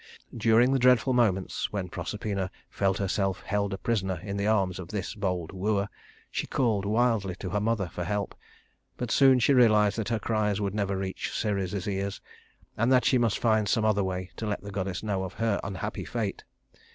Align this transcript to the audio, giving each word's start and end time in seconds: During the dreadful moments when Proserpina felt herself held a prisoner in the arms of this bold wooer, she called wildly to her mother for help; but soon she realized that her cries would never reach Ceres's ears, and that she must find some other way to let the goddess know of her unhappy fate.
During 0.35 0.71
the 0.73 0.79
dreadful 0.79 1.13
moments 1.13 1.71
when 1.71 1.87
Proserpina 1.87 2.49
felt 2.71 2.97
herself 2.97 3.43
held 3.43 3.71
a 3.71 3.77
prisoner 3.77 4.19
in 4.23 4.35
the 4.35 4.47
arms 4.47 4.79
of 4.79 4.87
this 4.87 5.13
bold 5.13 5.51
wooer, 5.51 5.89
she 6.31 6.47
called 6.47 6.85
wildly 6.87 7.35
to 7.35 7.51
her 7.51 7.59
mother 7.59 7.87
for 7.87 8.03
help; 8.03 8.33
but 8.97 9.11
soon 9.11 9.37
she 9.37 9.53
realized 9.53 9.99
that 9.99 10.09
her 10.09 10.17
cries 10.17 10.59
would 10.59 10.73
never 10.73 10.97
reach 10.97 11.31
Ceres's 11.31 11.87
ears, 11.87 12.19
and 12.75 12.91
that 12.91 13.05
she 13.05 13.19
must 13.19 13.37
find 13.37 13.69
some 13.69 13.85
other 13.85 14.03
way 14.03 14.31
to 14.37 14.47
let 14.47 14.61
the 14.61 14.71
goddess 14.71 15.03
know 15.03 15.21
of 15.23 15.33
her 15.33 15.59
unhappy 15.63 16.05
fate. 16.05 16.45